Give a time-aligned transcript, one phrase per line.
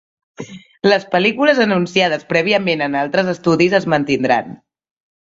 [0.89, 4.55] Les pel·lícules anunciades prèviament en altres estudis es mantindran.